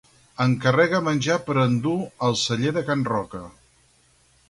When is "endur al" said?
1.65-2.41